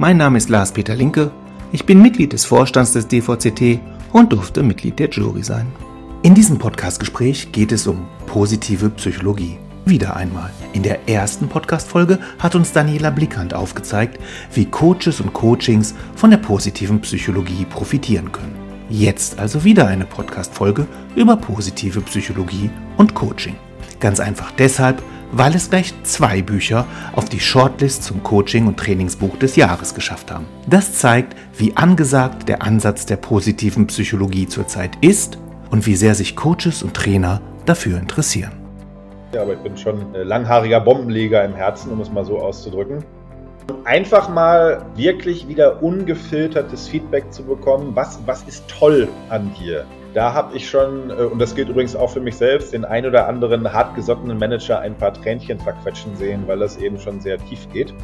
Mein 0.00 0.16
Name 0.16 0.38
ist 0.38 0.48
Lars-Peter 0.48 0.94
Linke, 0.94 1.32
ich 1.72 1.84
bin 1.84 2.00
Mitglied 2.00 2.32
des 2.32 2.44
Vorstands 2.44 2.92
des 2.92 3.08
DVCT 3.08 3.80
und 4.12 4.32
durfte 4.32 4.62
Mitglied 4.62 4.96
der 5.00 5.10
Jury 5.10 5.42
sein. 5.42 5.66
In 6.22 6.36
diesem 6.36 6.56
Podcastgespräch 6.56 7.50
geht 7.50 7.72
es 7.72 7.84
um 7.88 8.06
positive 8.28 8.90
Psychologie. 8.90 9.58
Wieder 9.86 10.14
einmal. 10.14 10.50
In 10.72 10.84
der 10.84 11.08
ersten 11.08 11.48
Podcast-Folge 11.48 12.20
hat 12.38 12.54
uns 12.54 12.72
Daniela 12.72 13.10
Blickhand 13.10 13.54
aufgezeigt, 13.54 14.20
wie 14.54 14.66
Coaches 14.66 15.20
und 15.20 15.32
Coachings 15.32 15.96
von 16.14 16.30
der 16.30 16.38
positiven 16.38 17.00
Psychologie 17.00 17.64
profitieren 17.64 18.30
können. 18.30 18.54
Jetzt 18.88 19.40
also 19.40 19.64
wieder 19.64 19.88
eine 19.88 20.04
Podcast-Folge 20.04 20.86
über 21.16 21.36
positive 21.36 22.02
Psychologie 22.02 22.70
und 22.98 23.14
Coaching. 23.14 23.56
Ganz 23.98 24.20
einfach 24.20 24.52
deshalb, 24.52 25.02
weil 25.32 25.54
es 25.54 25.70
gleich 25.70 25.94
zwei 26.02 26.42
Bücher 26.42 26.86
auf 27.14 27.28
die 27.28 27.40
Shortlist 27.40 28.02
zum 28.02 28.22
Coaching- 28.22 28.66
und 28.66 28.78
Trainingsbuch 28.78 29.36
des 29.36 29.56
Jahres 29.56 29.94
geschafft 29.94 30.30
haben. 30.30 30.46
Das 30.66 30.94
zeigt, 30.94 31.36
wie 31.56 31.76
angesagt 31.76 32.48
der 32.48 32.62
Ansatz 32.62 33.06
der 33.06 33.16
positiven 33.16 33.86
Psychologie 33.86 34.46
zurzeit 34.46 34.92
ist 35.00 35.38
und 35.70 35.86
wie 35.86 35.96
sehr 35.96 36.14
sich 36.14 36.36
Coaches 36.36 36.82
und 36.82 36.94
Trainer 36.94 37.40
dafür 37.66 37.98
interessieren. 37.98 38.52
Ja, 39.34 39.42
aber 39.42 39.52
ich 39.52 39.58
bin 39.58 39.76
schon 39.76 40.14
langhaariger 40.14 40.80
Bombenleger 40.80 41.44
im 41.44 41.54
Herzen, 41.54 41.92
um 41.92 42.00
es 42.00 42.10
mal 42.10 42.24
so 42.24 42.38
auszudrücken. 42.38 43.04
Einfach 43.84 44.30
mal 44.30 44.86
wirklich 44.96 45.46
wieder 45.46 45.82
ungefiltertes 45.82 46.88
Feedback 46.88 47.30
zu 47.30 47.44
bekommen, 47.44 47.94
was, 47.94 48.18
was 48.24 48.42
ist 48.44 48.66
toll 48.68 49.08
an 49.28 49.52
dir? 49.60 49.84
Da 50.18 50.34
habe 50.34 50.56
ich 50.56 50.68
schon, 50.68 51.10
äh, 51.10 51.12
und 51.12 51.38
das 51.38 51.54
gilt 51.54 51.68
übrigens 51.68 51.94
auch 51.94 52.10
für 52.10 52.18
mich 52.18 52.34
selbst, 52.34 52.72
den 52.72 52.84
ein 52.84 53.06
oder 53.06 53.28
anderen 53.28 53.72
hartgesottenen 53.72 54.36
Manager 54.36 54.80
ein 54.80 54.96
paar 54.96 55.14
Tränchen 55.14 55.60
verquetschen 55.60 56.16
sehen, 56.16 56.42
weil 56.48 56.58
das 56.58 56.76
eben 56.76 56.98
schon 56.98 57.20
sehr 57.20 57.38
tief 57.38 57.68
geht. 57.72 57.94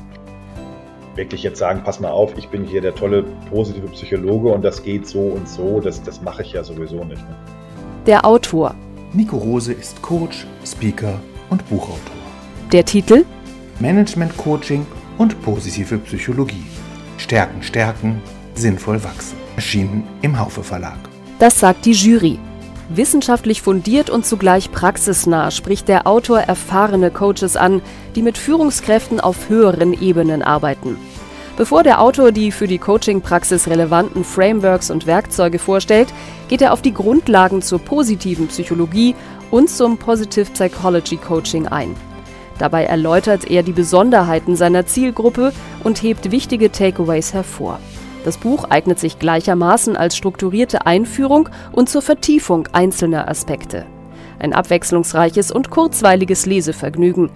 Wirklich 1.17 1.43
jetzt 1.43 1.59
sagen, 1.59 1.83
pass 1.83 1.99
mal 1.99 2.13
auf, 2.13 2.39
ich 2.39 2.49
bin 2.51 2.63
hier 2.63 2.81
der 2.81 2.95
tolle, 2.95 3.25
positive 3.51 3.89
Psychologe 3.89 4.51
und 4.51 4.65
das 4.65 4.85
geht 4.85 5.09
so 5.09 5.23
und 5.23 5.49
so, 5.49 5.81
das, 5.81 6.05
das 6.05 6.23
mache 6.23 6.43
ich 6.43 6.53
ja 6.53 6.63
sowieso 6.63 7.03
nicht. 7.03 7.21
Ne? 7.21 7.35
Der 8.07 8.25
Autor. 8.25 8.77
Nico 9.13 9.37
Rose 9.37 9.73
ist 9.73 10.01
Coach, 10.01 10.47
Speaker 10.65 11.19
und 11.51 11.69
Buchautor. 11.69 11.99
Der 12.71 12.85
Titel? 12.85 13.25
Management 13.81 14.37
Coaching 14.37 14.87
und 15.19 15.43
positive 15.43 15.99
Psychologie. 15.99 16.65
Stärken, 17.19 17.61
stärken, 17.61 18.23
sinnvoll 18.55 19.03
wachsen. 19.03 19.37
Erschienen 19.57 20.05
im 20.23 20.39
Haufe 20.39 20.63
Verlag. 20.63 21.14
Das 21.39 21.59
sagt 21.59 21.85
die 21.85 21.93
Jury. 21.93 22.39
Wissenschaftlich 22.89 23.63
fundiert 23.63 24.09
und 24.09 24.25
zugleich 24.25 24.71
praxisnah 24.71 25.51
spricht 25.51 25.89
der 25.89 26.07
Autor 26.07 26.41
erfahrene 26.41 27.11
Coaches 27.11 27.57
an, 27.57 27.83
die 28.15 28.23
mit 28.23 28.39
Führungskräften 28.39 29.21
auf 29.21 29.49
höheren 29.49 29.95
Ebenen 30.01 30.43
arbeiten. 30.43 30.97
Bevor 31.57 31.83
der 31.83 32.01
Autor 32.01 32.31
die 32.31 32.51
für 32.51 32.67
die 32.67 32.79
Coaching-Praxis 32.79 33.69
relevanten 33.69 34.25
Frameworks 34.25 34.91
und 34.91 35.07
Werkzeuge 35.07 35.59
vorstellt, 35.59 36.09
geht 36.49 36.63
er 36.63 36.73
auf 36.73 36.83
die 36.83 36.93
Grundlagen 36.93 37.63
zur 37.63 37.79
positiven 37.79 38.49
Psychologie 38.49 39.15
und 39.51 39.71
zum 39.71 39.99
Positive 39.99 40.51
Psychology 40.53 41.17
Coaching 41.17 41.67
ein. 41.67 41.95
Dabei 42.59 42.85
erläutert 42.85 43.51
er 43.51 43.63
die 43.63 43.73
Besonderheiten 43.73 44.57
seiner 44.57 44.87
Zielgruppe 44.87 45.53
und 45.83 46.03
hebt 46.03 46.31
wichtige 46.31 46.71
Takeaways 46.71 47.33
hervor. 47.33 47.81
Das 48.25 48.39
Buch 48.39 48.65
eignet 48.71 48.99
sich 48.99 49.19
gleichermaßen 49.19 49.97
als 49.97 50.17
strukturierte 50.17 50.87
Einführung 50.87 51.51
und 51.73 51.91
zur 51.91 52.01
Vertiefung 52.01 52.67
einzelner 52.73 53.29
Aspekte. 53.29 53.85
Ein 54.39 54.55
abwechslungsreiches 54.55 55.53
und 55.53 55.69
kurzweiliges 55.69 56.47
Lesevergnügen. 56.47 57.31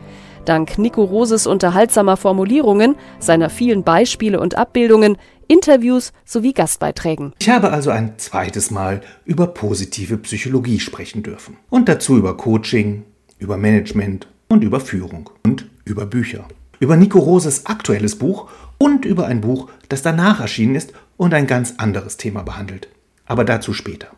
Dank 0.47 0.79
Nico 0.79 1.05
Roses 1.05 1.47
unterhaltsamer 1.47 2.17
Formulierungen, 2.17 2.97
seiner 3.19 3.51
vielen 3.51 3.85
Beispiele 3.85 4.41
und 4.41 4.57
Abbildungen, 4.57 5.19
Interviews 5.47 6.15
sowie 6.25 6.55
Gastbeiträgen. 6.55 7.35
Ich 7.39 7.51
habe 7.51 7.71
also 7.71 7.91
ein 7.91 8.15
zweites 8.17 8.71
Mal 8.71 9.03
über 9.27 9.47
positive 9.47 10.17
Psychologie 10.17 10.81
sprechen 10.81 11.23
dürfen. 11.23 11.59
Und 11.69 11.91
dazu 11.91 12.17
über 12.17 12.35
Coaching, 12.39 13.05
über 13.39 13.59
Management 13.59 14.27
und 14.49 14.65
über 14.65 14.81
Führung 14.81 15.29
und 15.45 15.67
über 15.85 16.07
Bücher. 16.07 16.49
Über 16.81 16.97
Nico 16.97 17.19
Roses 17.19 17.67
aktuelles 17.67 18.17
Buch 18.17 18.49
und 18.79 19.05
über 19.05 19.27
ein 19.27 19.41
Buch, 19.41 19.71
das 19.89 20.03
danach 20.03 20.41
erschienen 20.41 20.77
ist 20.77 20.93
und 21.17 21.35
ein 21.35 21.47
ganz 21.47 21.75
anderes 21.79 22.17
Thema 22.17 22.43
behandelt. 22.43 22.89
Aber 23.27 23.45
dazu 23.45 23.73
später. 23.73 24.09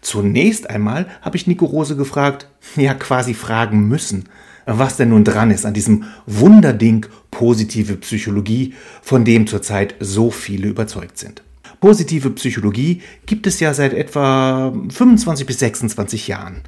Zunächst 0.00 0.68
einmal 0.68 1.06
habe 1.22 1.36
ich 1.36 1.46
Nico 1.46 1.64
Rose 1.64 1.96
gefragt, 1.96 2.48
ja 2.76 2.94
quasi 2.94 3.34
fragen 3.34 3.88
müssen, 3.88 4.24
was 4.66 4.96
denn 4.96 5.10
nun 5.10 5.24
dran 5.24 5.50
ist 5.50 5.64
an 5.64 5.74
diesem 5.74 6.04
Wunderding 6.26 7.06
positive 7.30 7.96
Psychologie, 7.96 8.74
von 9.02 9.24
dem 9.24 9.46
zurzeit 9.46 9.94
so 10.00 10.30
viele 10.30 10.68
überzeugt 10.68 11.18
sind. 11.18 11.42
Positive 11.80 12.30
Psychologie 12.30 13.00
gibt 13.24 13.46
es 13.46 13.58
ja 13.58 13.72
seit 13.72 13.94
etwa 13.94 14.72
25 14.90 15.46
bis 15.46 15.60
26 15.60 16.28
Jahren. 16.28 16.60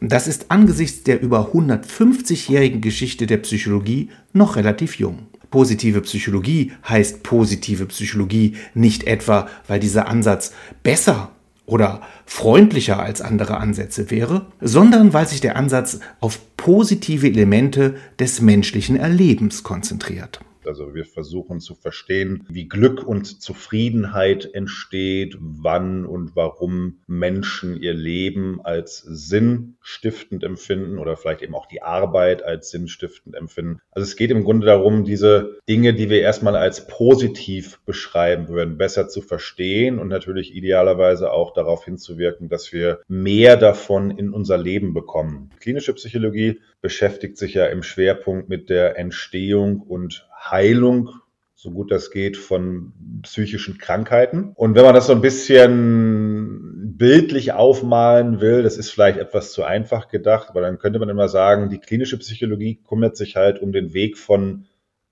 Das 0.00 0.26
ist 0.26 0.50
angesichts 0.50 1.02
der 1.02 1.20
über 1.20 1.52
150-jährigen 1.52 2.80
Geschichte 2.80 3.26
der 3.26 3.36
Psychologie 3.38 4.08
noch 4.32 4.56
relativ 4.56 4.98
jung. 4.98 5.26
Positive 5.56 6.02
Psychologie 6.02 6.72
heißt 6.86 7.22
positive 7.22 7.86
Psychologie 7.86 8.56
nicht 8.74 9.04
etwa, 9.04 9.48
weil 9.66 9.80
dieser 9.80 10.06
Ansatz 10.06 10.52
besser 10.82 11.30
oder 11.64 12.02
freundlicher 12.26 13.00
als 13.00 13.22
andere 13.22 13.56
Ansätze 13.56 14.10
wäre, 14.10 14.48
sondern 14.60 15.14
weil 15.14 15.26
sich 15.26 15.40
der 15.40 15.56
Ansatz 15.56 16.00
auf 16.20 16.40
positive 16.58 17.26
Elemente 17.26 17.96
des 18.18 18.42
menschlichen 18.42 18.96
Erlebens 18.96 19.62
konzentriert. 19.62 20.40
Also 20.66 20.94
wir 20.94 21.04
versuchen 21.04 21.60
zu 21.60 21.74
verstehen, 21.74 22.44
wie 22.48 22.68
Glück 22.68 23.06
und 23.06 23.40
Zufriedenheit 23.42 24.48
entsteht, 24.54 25.36
wann 25.40 26.04
und 26.06 26.36
warum 26.36 27.00
Menschen 27.06 27.80
ihr 27.80 27.94
Leben 27.94 28.60
als 28.64 28.98
sinnstiftend 28.98 30.44
empfinden 30.44 30.98
oder 30.98 31.16
vielleicht 31.16 31.42
eben 31.42 31.54
auch 31.54 31.66
die 31.66 31.82
Arbeit 31.82 32.42
als 32.42 32.70
sinnstiftend 32.70 33.34
empfinden. 33.34 33.80
Also 33.90 34.04
es 34.04 34.16
geht 34.16 34.30
im 34.30 34.44
Grunde 34.44 34.66
darum, 34.66 35.04
diese 35.04 35.58
Dinge, 35.68 35.94
die 35.94 36.10
wir 36.10 36.20
erstmal 36.20 36.56
als 36.56 36.86
positiv 36.86 37.80
beschreiben 37.84 38.48
würden, 38.48 38.78
besser 38.78 39.08
zu 39.08 39.22
verstehen 39.22 39.98
und 39.98 40.08
natürlich 40.08 40.54
idealerweise 40.54 41.32
auch 41.32 41.52
darauf 41.52 41.84
hinzuwirken, 41.84 42.48
dass 42.48 42.72
wir 42.72 43.00
mehr 43.08 43.56
davon 43.56 44.10
in 44.10 44.30
unser 44.32 44.58
Leben 44.58 44.94
bekommen. 44.94 45.50
Klinische 45.60 45.94
Psychologie 45.94 46.60
beschäftigt 46.80 47.36
sich 47.36 47.54
ja 47.54 47.66
im 47.66 47.82
Schwerpunkt 47.82 48.48
mit 48.48 48.70
der 48.70 48.98
Entstehung 48.98 49.80
und 49.80 50.28
Heilung, 50.50 51.10
so 51.54 51.70
gut 51.70 51.90
das 51.90 52.10
geht, 52.10 52.36
von 52.36 52.92
psychischen 53.22 53.78
Krankheiten. 53.78 54.52
Und 54.54 54.74
wenn 54.74 54.84
man 54.84 54.94
das 54.94 55.06
so 55.06 55.12
ein 55.12 55.22
bisschen 55.22 56.94
bildlich 56.96 57.52
aufmalen 57.52 58.40
will, 58.40 58.62
das 58.62 58.76
ist 58.76 58.90
vielleicht 58.90 59.18
etwas 59.18 59.52
zu 59.52 59.64
einfach 59.64 60.08
gedacht, 60.08 60.48
aber 60.50 60.60
dann 60.60 60.78
könnte 60.78 60.98
man 60.98 61.08
immer 61.08 61.28
sagen, 61.28 61.70
die 61.70 61.78
klinische 61.78 62.18
Psychologie 62.18 62.80
kümmert 62.86 63.16
sich 63.16 63.36
halt 63.36 63.60
um 63.60 63.72
den 63.72 63.94
Weg 63.94 64.18
von 64.18 64.66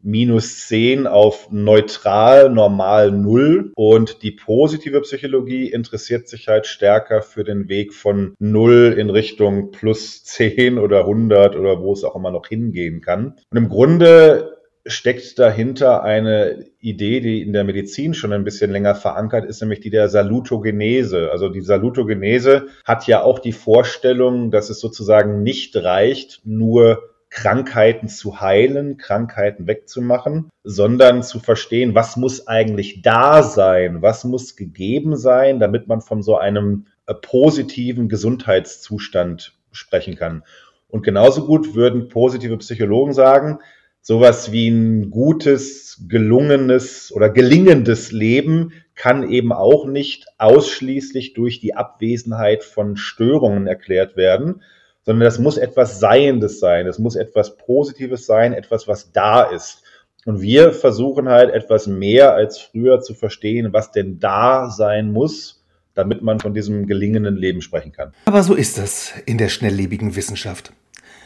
minus 0.05 0.69
10 0.69 1.07
auf 1.07 1.51
neutral, 1.51 2.51
normal 2.51 3.11
0. 3.11 3.73
Und 3.75 4.23
die 4.23 4.33
positive 4.33 5.01
Psychologie 5.01 5.73
interessiert 5.73 6.29
sich 6.29 6.47
halt 6.47 6.67
stärker 6.67 7.23
für 7.23 7.43
den 7.43 7.69
Weg 7.69 7.95
von 7.95 8.35
0 8.39 8.95
in 8.99 9.11
Richtung 9.11 9.71
plus 9.71 10.23
10 10.25 10.79
oder 10.79 11.01
100 11.01 11.57
oder 11.57 11.81
wo 11.81 11.95
es 11.95 12.05
auch 12.05 12.17
immer 12.17 12.31
noch 12.31 12.47
hingehen 12.47 13.01
kann. 13.01 13.37
Und 13.51 13.57
im 13.57 13.69
Grunde 13.69 14.54
steckt 14.87 15.39
dahinter 15.39 16.03
eine 16.03 16.67
Idee, 16.79 17.21
die 17.21 17.41
in 17.41 17.53
der 17.53 17.65
Medizin 17.65 18.13
schon 18.13 18.33
ein 18.33 18.45
bisschen 18.45 18.71
länger 18.71 18.95
verankert 18.95 19.47
ist, 19.47 19.61
nämlich 19.61 19.81
die 19.81 19.91
der 19.91 20.09
Salutogenese. 20.09 21.31
Also 21.31 21.49
die 21.49 21.63
Salutogenese 21.63 22.67
hat 22.85 23.07
ja 23.07 23.23
auch 23.23 23.39
die 23.39 23.53
Vorstellung, 23.53 24.51
dass 24.51 24.69
es 24.69 24.81
sozusagen 24.81 25.43
nicht 25.43 25.77
reicht, 25.77 26.43
nur 26.45 27.03
Krankheiten 27.31 28.09
zu 28.09 28.41
heilen, 28.41 28.97
Krankheiten 28.97 29.67
wegzumachen, 29.67 30.51
sondern 30.63 31.23
zu 31.23 31.41
verstehen, 31.41 31.95
was 31.95 32.17
muss 32.17 32.47
eigentlich 32.47 33.03
da 33.03 33.43
sein, 33.43 34.03
was 34.03 34.23
muss 34.25 34.55
gegeben 34.55 35.17
sein, 35.17 35.59
damit 35.59 35.89
man 35.89 36.01
von 36.01 36.23
so 36.23 36.37
einem 36.37 36.87
äh, 37.07 37.15
positiven 37.15 38.09
Gesundheitszustand 38.09 39.59
sprechen 39.73 40.15
kann. 40.15 40.45
Und 40.87 41.03
genauso 41.03 41.45
gut 41.45 41.75
würden 41.75 42.09
positive 42.09 42.57
Psychologen 42.59 43.15
sagen, 43.15 43.59
sowas 44.05 44.53
wie 44.53 44.69
ein 44.69 45.11
gutes, 45.11 46.05
gelungenes 46.09 47.11
oder 47.11 47.31
gelingendes 47.31 48.13
Leben 48.13 48.75
kann 48.95 49.29
eben 49.29 49.51
auch 49.51 49.87
nicht 49.87 50.27
ausschließlich 50.37 51.33
durch 51.33 51.59
die 51.59 51.75
Abwesenheit 51.75 52.65
von 52.65 52.99
Störungen 52.99 53.67
erklärt 53.67 54.15
werden, 54.15 54.63
sondern 55.05 55.25
das 55.25 55.39
muss 55.39 55.57
etwas 55.57 56.01
Seiendes 56.01 56.61
sein, 56.61 56.87
es 56.87 56.99
muss 56.99 57.17
etwas 57.17 57.57
Positives 57.57 58.27
sein, 58.27 58.53
etwas, 58.53 58.87
was 58.87 59.11
da 59.13 59.43
ist. 59.43 59.83
Und 60.27 60.43
wir 60.43 60.73
versuchen 60.75 61.31
halt 61.31 61.53
etwas 61.53 61.87
mehr 61.87 62.35
als 62.35 62.59
früher 62.59 63.01
zu 63.01 63.15
verstehen, 63.15 63.73
was 63.73 63.91
denn 63.91 64.19
da 64.19 64.69
sein 64.69 65.13
muss, 65.13 65.65
damit 65.95 66.21
man 66.21 66.41
von 66.41 66.53
diesem 66.53 66.87
gelingenden 66.87 67.37
Leben 67.37 67.63
sprechen 67.63 67.93
kann. 67.93 68.13
Aber 68.27 68.43
so 68.43 68.55
ist 68.55 68.77
es 68.77 69.15
in 69.25 69.39
der 69.39 69.49
schnelllebigen 69.49 70.15
Wissenschaft. 70.15 70.75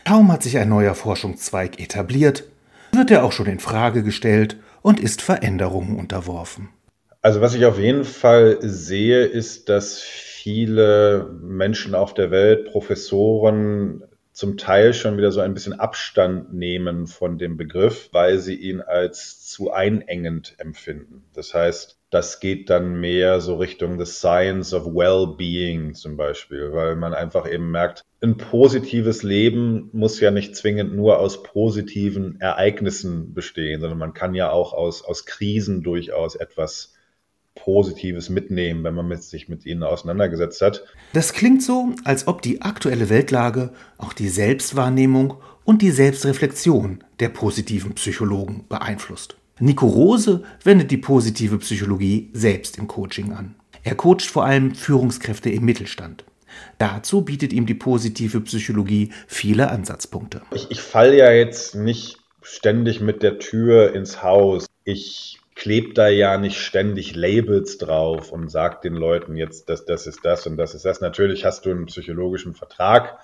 Kaum 0.05 0.31
hat 0.31 0.45
sich 0.45 0.59
ein 0.59 0.69
neuer 0.69 0.95
Forschungszweig 0.95 1.81
etabliert, 1.81 2.45
wird 2.99 3.11
er 3.11 3.25
auch 3.25 3.33
schon 3.33 3.47
in 3.47 3.61
Frage 3.61 4.03
gestellt 4.03 4.59
und 4.83 5.01
ist 5.01 5.23
Veränderungen 5.23 5.99
unterworfen. 5.99 6.69
Also 7.23 7.41
was 7.41 7.55
ich 7.55 7.65
auf 7.65 7.79
jeden 7.79 8.05
Fall 8.05 8.59
sehe, 8.61 9.25
ist, 9.25 9.69
dass 9.69 10.01
viele 10.01 11.31
Menschen 11.41 11.95
auf 11.95 12.15
der 12.15 12.31
Welt, 12.31 12.67
Professoren, 12.67 14.05
zum 14.33 14.57
Teil 14.57 14.95
schon 14.95 15.17
wieder 15.17 15.33
so 15.33 15.41
ein 15.41 15.53
bisschen 15.53 15.81
Abstand 15.81 16.55
nehmen 16.55 17.09
von 17.09 17.39
dem 17.39 17.57
Begriff, 17.57 18.11
weil 18.13 18.39
sie 18.39 18.55
ihn 18.55 18.81
als 18.81 19.45
zu 19.45 19.73
einengend 19.73 20.55
empfinden. 20.59 21.25
Das 21.35 21.55
heißt, 21.55 21.98
das 22.11 22.41
geht 22.41 22.71
dann 22.71 23.01
mehr 23.01 23.41
so 23.41 23.57
Richtung 23.57 23.99
the 23.99 24.11
science 24.11 24.73
of 24.73 24.87
well-being 24.87 25.95
zum 25.95 26.17
Beispiel, 26.17 26.73
weil 26.73 26.97
man 26.97 27.13
einfach 27.13 27.51
eben 27.51 27.71
merkt, 27.71 28.03
ein 28.23 28.37
positives 28.37 29.23
Leben 29.23 29.91
muss 29.93 30.19
ja 30.19 30.31
nicht 30.31 30.57
zwingend 30.57 30.95
nur 30.95 31.19
aus 31.19 31.43
positiven 31.43 32.41
Ereignissen 32.41 33.35
bestehen, 33.35 33.81
sondern 33.81 33.99
man 33.99 34.15
kann 34.15 34.35
ja 34.35 34.51
auch 34.51 34.73
aus, 34.73 35.05
aus 35.05 35.27
Krisen 35.27 35.83
durchaus 35.83 36.35
etwas 36.35 36.95
Positives 37.55 38.31
mitnehmen, 38.31 38.85
wenn 38.85 38.95
man 38.95 39.09
mit 39.09 39.23
sich 39.23 39.49
mit 39.49 39.67
ihnen 39.67 39.83
auseinandergesetzt 39.83 40.63
hat. 40.63 40.85
Das 41.13 41.33
klingt 41.33 41.63
so, 41.63 41.91
als 42.05 42.29
ob 42.29 42.41
die 42.41 42.63
aktuelle 42.63 43.11
Weltlage 43.11 43.73
auch 43.99 44.13
die 44.13 44.29
Selbstwahrnehmung 44.29 45.35
und 45.65 45.83
die 45.83 45.91
Selbstreflexion 45.91 47.05
der 47.21 47.29
positiven 47.29 47.95
Psychologen 47.95 48.65
beeinflusst. 48.69 49.38
Nico 49.61 49.87
Rose 49.87 50.43
wendet 50.63 50.91
die 50.91 50.99
positive 50.99 51.59
Psychologie 51.59 52.31
selbst 52.33 52.79
im 52.79 52.87
Coaching 52.87 53.33
an. 53.33 53.57
Er 53.83 53.95
coacht 53.95 54.23
vor 54.23 54.45
allem 54.45 54.75
Führungskräfte 54.75 55.51
im 55.51 55.65
Mittelstand. 55.65 56.25
Dazu 56.79 57.23
bietet 57.23 57.53
ihm 57.53 57.67
die 57.67 57.75
positive 57.75 58.41
Psychologie 58.41 59.13
viele 59.27 59.71
Ansatzpunkte. 59.71 60.43
Ich, 60.53 60.71
ich 60.71 60.81
falle 60.81 61.17
ja 61.17 61.31
jetzt 61.33 61.75
nicht 61.75 62.19
ständig 62.43 63.01
mit 63.01 63.23
der 63.23 63.39
Tür 63.39 63.95
ins 63.95 64.23
Haus. 64.23 64.67
Ich 64.85 65.41
klebt 65.55 65.99
da 65.99 66.09
ja 66.09 66.39
nicht 66.39 66.61
ständig 66.61 67.17
Labels 67.17 67.79
drauf 67.79 68.31
und 68.31 68.49
sagt 68.49 68.85
den 68.85 68.95
Leuten 68.95 69.37
jetzt, 69.37 69.69
dass 69.69 69.85
das 69.85 70.07
ist 70.07 70.21
das 70.25 70.47
und 70.47 70.57
das 70.57 70.75
ist 70.75 70.85
das. 70.85 71.01
Natürlich 71.01 71.45
hast 71.45 71.67
du 71.67 71.71
einen 71.71 71.87
psychologischen 71.87 72.55
Vertrag 72.55 73.19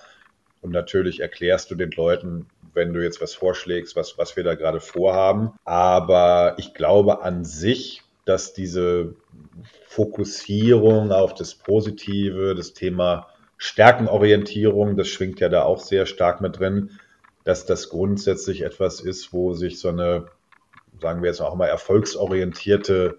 und 0.61 0.73
natürlich 0.73 1.21
erklärst 1.21 1.71
du 1.71 1.77
den 1.77 1.93
Leuten, 1.93 2.47
wenn 2.75 2.93
du 2.93 3.03
jetzt 3.03 3.21
was 3.21 3.35
vorschlägst, 3.35 3.97
was, 3.97 4.19
was 4.19 4.37
wir 4.37 4.45
da 4.45 4.55
gerade 4.55 4.81
vorhaben. 4.81 5.53
Aber 5.65 6.55
ich 6.59 6.75
glaube 6.75 7.23
an 7.23 7.45
sich, 7.45 8.03
dass 8.25 8.53
diese 8.53 9.15
Fokussierung 9.87 11.13
auf 11.13 11.35
das 11.35 11.55
Positive, 11.55 12.55
das 12.55 12.75
Thema 12.75 13.29
Stärkenorientierung, 13.57 14.97
das 14.97 15.09
schwingt 15.09 15.41
ja 15.41 15.49
da 15.49 15.63
auch 15.63 15.81
sehr 15.81 16.07
stark 16.07 16.41
mit 16.41 16.59
drin, 16.59 16.91
dass 17.45 17.67
das 17.67 17.91
grundsätzlich 17.91 18.63
etwas 18.63 19.01
ist, 19.01 19.33
wo 19.33 19.53
sich 19.53 19.79
so 19.79 19.89
eine 19.89 20.27
sagen 21.01 21.23
wir 21.23 21.29
jetzt 21.29 21.41
auch 21.41 21.55
mal, 21.55 21.67
erfolgsorientierte 21.67 23.19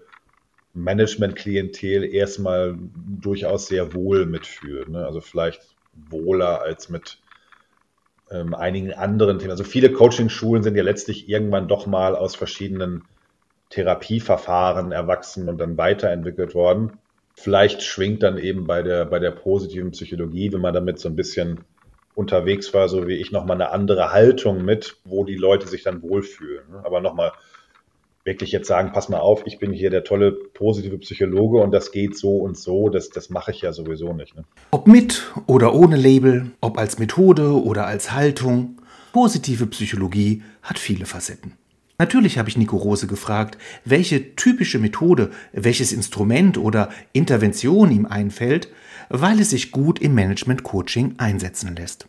Management-Klientel 0.74 2.04
erstmal 2.04 2.76
durchaus 3.20 3.68
sehr 3.68 3.94
wohl 3.94 4.26
mitfühlt. 4.26 4.88
Ne? 4.88 5.04
Also 5.04 5.20
vielleicht 5.20 5.62
wohler 6.10 6.62
als 6.62 6.88
mit 6.88 7.18
ähm, 8.30 8.54
einigen 8.54 8.92
anderen 8.92 9.38
Themen. 9.38 9.52
Also 9.52 9.64
viele 9.64 9.92
Coaching-Schulen 9.92 10.62
sind 10.62 10.76
ja 10.76 10.82
letztlich 10.82 11.28
irgendwann 11.28 11.68
doch 11.68 11.86
mal 11.86 12.16
aus 12.16 12.34
verschiedenen 12.34 13.04
Therapieverfahren 13.70 14.92
erwachsen 14.92 15.48
und 15.48 15.58
dann 15.58 15.76
weiterentwickelt 15.76 16.54
worden. 16.54 16.98
Vielleicht 17.34 17.82
schwingt 17.82 18.22
dann 18.22 18.38
eben 18.38 18.66
bei 18.66 18.82
der, 18.82 19.04
bei 19.04 19.18
der 19.18 19.30
positiven 19.30 19.90
Psychologie, 19.90 20.52
wenn 20.52 20.60
man 20.60 20.74
damit 20.74 20.98
so 20.98 21.08
ein 21.08 21.16
bisschen 21.16 21.60
unterwegs 22.14 22.72
war, 22.72 22.88
so 22.88 23.06
wie 23.06 23.16
ich, 23.16 23.30
nochmal 23.30 23.56
eine 23.56 23.70
andere 23.70 24.12
Haltung 24.12 24.64
mit, 24.64 24.96
wo 25.04 25.24
die 25.24 25.36
Leute 25.36 25.68
sich 25.68 25.82
dann 25.82 26.02
wohlfühlen. 26.02 26.70
Ne? 26.70 26.82
Aber 26.84 27.00
nochmal, 27.00 27.32
wirklich 28.26 28.52
jetzt 28.52 28.66
sagen, 28.66 28.90
pass 28.92 29.08
mal 29.08 29.20
auf, 29.20 29.46
ich 29.46 29.58
bin 29.58 29.72
hier 29.72 29.88
der 29.88 30.04
tolle 30.04 30.32
positive 30.32 30.98
Psychologe 30.98 31.58
und 31.58 31.70
das 31.70 31.92
geht 31.92 32.18
so 32.18 32.38
und 32.38 32.58
so, 32.58 32.88
das, 32.88 33.08
das 33.08 33.30
mache 33.30 33.52
ich 33.52 33.62
ja 33.62 33.72
sowieso 33.72 34.12
nicht. 34.12 34.36
Ne? 34.36 34.44
Ob 34.72 34.86
mit 34.86 35.32
oder 35.46 35.74
ohne 35.74 35.96
Label, 35.96 36.50
ob 36.60 36.76
als 36.76 36.98
Methode 36.98 37.62
oder 37.62 37.86
als 37.86 38.12
Haltung, 38.12 38.80
positive 39.12 39.66
Psychologie 39.68 40.42
hat 40.60 40.78
viele 40.78 41.06
Facetten. 41.06 41.52
Natürlich 41.98 42.36
habe 42.36 42.50
ich 42.50 42.58
Nico 42.58 42.76
Rose 42.76 43.06
gefragt, 43.06 43.56
welche 43.84 44.36
typische 44.36 44.78
Methode, 44.78 45.30
welches 45.52 45.92
Instrument 45.92 46.58
oder 46.58 46.90
Intervention 47.14 47.90
ihm 47.90 48.04
einfällt, 48.04 48.68
weil 49.08 49.40
es 49.40 49.50
sich 49.50 49.70
gut 49.70 50.00
im 50.00 50.14
Management-Coaching 50.14 51.14
einsetzen 51.16 51.74
lässt. 51.74 52.06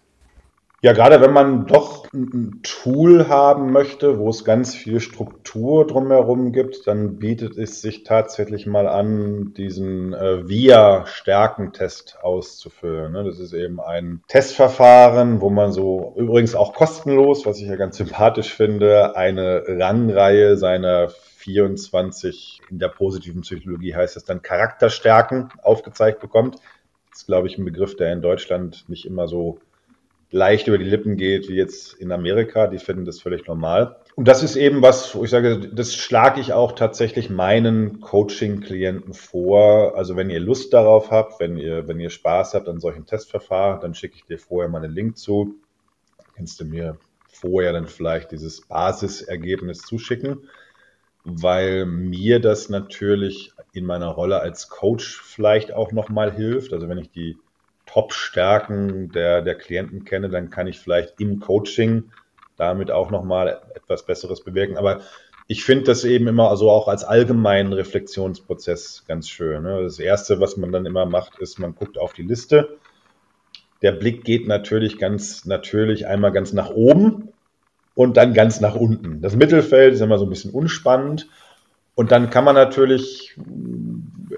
Ja, 0.83 0.93
gerade 0.93 1.19
wenn 1.21 1.33
man 1.33 1.65
doch 1.65 2.05
ein 2.13 2.59
Tool 2.61 3.27
haben 3.27 3.71
möchte, 3.71 4.19
wo 4.19 4.29
es 4.29 4.45
ganz 4.45 4.75
viel 4.75 4.99
Struktur 4.99 5.87
drumherum 5.87 6.51
gibt, 6.51 6.85
dann 6.85 7.17
bietet 7.17 7.57
es 7.57 7.81
sich 7.81 8.03
tatsächlich 8.03 8.67
mal 8.67 8.87
an, 8.87 9.53
diesen 9.55 10.13
äh, 10.13 10.47
VIA-Stärkentest 10.47 12.19
auszufüllen. 12.21 13.11
Ne? 13.13 13.23
Das 13.23 13.39
ist 13.39 13.53
eben 13.53 13.79
ein 13.81 14.21
Testverfahren, 14.27 15.41
wo 15.41 15.49
man 15.49 15.71
so 15.71 16.13
übrigens 16.15 16.53
auch 16.53 16.75
kostenlos, 16.75 17.47
was 17.47 17.59
ich 17.59 17.67
ja 17.67 17.75
ganz 17.75 17.97
sympathisch 17.97 18.53
finde, 18.53 19.15
eine 19.15 19.63
Rangreihe 19.67 20.57
seiner 20.57 21.09
24 21.09 22.61
in 22.69 22.77
der 22.77 22.89
positiven 22.89 23.41
Psychologie 23.41 23.95
heißt 23.95 24.15
es 24.15 24.25
dann 24.25 24.43
Charakterstärken 24.43 25.49
aufgezeigt 25.63 26.19
bekommt. 26.19 26.55
Das 27.09 27.21
ist, 27.21 27.25
glaube 27.25 27.47
ich, 27.47 27.57
ein 27.57 27.65
Begriff, 27.65 27.95
der 27.95 28.13
in 28.13 28.21
Deutschland 28.21 28.87
nicht 28.89 29.05
immer 29.05 29.27
so 29.27 29.59
leicht 30.29 30.67
über 30.67 30.77
die 30.77 30.85
Lippen 30.85 31.15
geht, 31.15 31.47
wie 31.47 31.55
jetzt 31.55 31.93
in 31.93 32.11
Amerika. 32.11 32.67
Die 32.67 32.79
finden 32.79 33.05
das 33.05 33.21
völlig 33.21 33.47
normal. 33.47 33.97
Und 34.15 34.27
das 34.27 34.43
ist 34.43 34.55
eben 34.55 34.81
was, 34.81 35.15
wo 35.15 35.23
ich 35.23 35.29
sage, 35.29 35.69
das 35.71 35.95
schlage 35.95 36.41
ich 36.41 36.53
auch 36.53 36.73
tatsächlich 36.73 37.29
meinen 37.29 38.01
Coaching-Klienten 38.01 39.13
vor. 39.13 39.95
Also 39.95 40.15
wenn 40.15 40.29
ihr 40.29 40.39
Lust 40.39 40.73
darauf 40.73 41.11
habt, 41.11 41.39
wenn 41.39 41.57
ihr, 41.57 41.87
wenn 41.87 41.99
ihr 41.99 42.09
Spaß 42.09 42.53
habt 42.53 42.67
an 42.67 42.79
solchen 42.79 43.05
Testverfahren, 43.05 43.79
dann 43.79 43.93
schicke 43.93 44.15
ich 44.15 44.25
dir 44.25 44.39
vorher 44.39 44.69
mal 44.69 44.83
einen 44.83 44.93
Link 44.93 45.17
zu. 45.17 45.55
Kannst 46.35 46.59
du 46.59 46.65
mir 46.65 46.97
vorher 47.27 47.73
dann 47.73 47.87
vielleicht 47.87 48.31
dieses 48.31 48.61
Basisergebnis 48.61 49.79
zuschicken, 49.79 50.49
weil 51.23 51.85
mir 51.85 52.39
das 52.39 52.69
natürlich 52.69 53.51
in 53.73 53.85
meiner 53.85 54.07
Rolle 54.07 54.39
als 54.39 54.69
Coach 54.69 55.21
vielleicht 55.21 55.71
auch 55.71 55.91
nochmal 55.91 56.33
hilft. 56.33 56.73
Also 56.73 56.89
wenn 56.89 56.97
ich 56.97 57.11
die 57.11 57.37
Top-Stärken 57.87 59.11
der, 59.11 59.41
der 59.41 59.55
Klienten 59.55 60.05
kenne, 60.05 60.29
dann 60.29 60.49
kann 60.49 60.67
ich 60.67 60.79
vielleicht 60.79 61.19
im 61.19 61.39
Coaching 61.39 62.11
damit 62.57 62.91
auch 62.91 63.11
nochmal 63.11 63.61
etwas 63.75 64.05
Besseres 64.05 64.43
bewirken. 64.43 64.77
Aber 64.77 65.01
ich 65.47 65.63
finde 65.63 65.85
das 65.85 66.03
eben 66.03 66.27
immer 66.27 66.55
so 66.57 66.69
auch 66.69 66.87
als 66.87 67.03
allgemeinen 67.03 67.71
Reflexionsprozess 67.73 69.05
ganz 69.07 69.29
schön. 69.29 69.63
Ne? 69.63 69.81
Das 69.83 69.99
Erste, 69.99 70.39
was 70.39 70.57
man 70.57 70.71
dann 70.71 70.85
immer 70.85 71.05
macht, 71.05 71.39
ist, 71.39 71.57
man 71.59 71.73
guckt 71.73 71.97
auf 71.97 72.13
die 72.13 72.23
Liste. 72.23 72.77
Der 73.81 73.93
Blick 73.93 74.23
geht 74.23 74.47
natürlich 74.47 74.97
ganz 74.97 75.45
natürlich 75.45 76.07
einmal 76.07 76.31
ganz 76.31 76.51
nach 76.51 76.71
oben 76.71 77.29
und 77.95 78.17
dann 78.17 78.33
ganz 78.33 78.59
nach 78.59 78.75
unten. 78.75 79.21
Das 79.21 79.35
Mittelfeld 79.35 79.93
ist 79.93 80.01
immer 80.01 80.17
so 80.17 80.25
ein 80.25 80.29
bisschen 80.29 80.51
unspannend. 80.51 81.29
Und 81.95 82.11
dann 82.11 82.29
kann 82.29 82.43
man 82.43 82.55
natürlich 82.55 83.35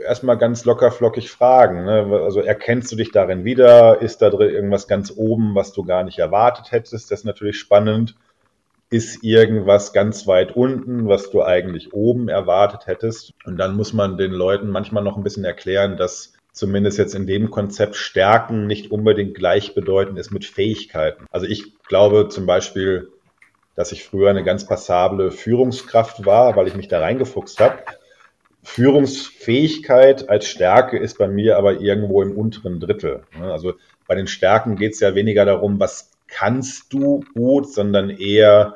erstmal 0.05 0.38
ganz 0.38 0.65
locker 0.65 0.91
flockig 0.91 1.29
fragen. 1.29 1.86
Ne? 1.86 2.22
Also 2.24 2.41
erkennst 2.41 2.91
du 2.91 2.96
dich 2.96 3.12
darin 3.12 3.46
wieder? 3.46 4.01
Ist 4.01 4.22
da 4.22 4.29
drin 4.29 4.50
irgendwas 4.50 4.88
ganz 4.88 5.13
oben, 5.15 5.55
was 5.55 5.74
du 5.74 5.84
gar 5.84 6.03
nicht 6.03 6.19
erwartet 6.19 6.72
hättest? 6.72 7.12
Das 7.12 7.19
ist 7.19 7.25
natürlich 7.25 7.60
spannend. 7.60 8.15
Ist 8.91 9.24
irgendwas 9.24 9.93
ganz 9.93 10.25
weit 10.25 10.55
unten, 10.55 11.08
was 11.08 11.29
du 11.29 11.43
eigentlich 11.43 11.93
oben 11.93 12.27
erwartet 12.27 12.88
hättest? 12.88 13.34
Und 13.46 13.58
dann 13.58 13.75
muss 13.75 13.93
man 13.93 14.17
den 14.17 14.31
Leuten 14.31 14.69
manchmal 14.69 15.03
noch 15.03 15.15
ein 15.15 15.24
bisschen 15.24 15.46
erklären, 15.46 15.96
dass 15.96 16.34
zumindest 16.53 16.98
jetzt 16.98 17.13
in 17.13 17.27
dem 17.27 17.51
Konzept 17.51 17.96
Stärken 17.96 18.65
nicht 18.65 18.91
unbedingt 18.91 19.36
gleichbedeutend 19.36 20.17
ist 20.17 20.31
mit 20.31 20.46
Fähigkeiten. 20.46 21.25
Also 21.31 21.46
ich 21.46 21.79
glaube 21.84 22.29
zum 22.29 22.48
Beispiel, 22.48 23.10
dass 23.75 23.91
ich 23.91 24.03
früher 24.03 24.29
eine 24.29 24.43
ganz 24.43 24.65
passable 24.65 25.31
Führungskraft 25.31 26.25
war, 26.25 26.55
weil 26.55 26.67
ich 26.67 26.75
mich 26.75 26.88
da 26.88 27.00
reingefuchst 27.00 27.60
habe. 27.60 27.77
Führungsfähigkeit 28.63 30.30
als 30.30 30.48
Stärke 30.48 30.98
ist 30.98 31.18
bei 31.18 31.28
mir 31.28 31.58
aber 31.58 31.82
irgendwo 31.82 32.22
im 32.22 32.32
unteren 32.32 32.80
Drittel. 32.80 33.24
Ne? 33.38 33.51
Also 33.51 33.74
bei 34.08 34.16
den 34.16 34.28
Stärken 34.28 34.75
geht 34.75 34.94
es 34.94 35.00
ja 35.00 35.16
weniger 35.16 35.46
darum, 35.46 35.80
was 35.80 36.12
kannst 36.28 36.94
du 36.94 37.24
gut, 37.34 37.72
sondern 37.72 38.10
eher, 38.10 38.75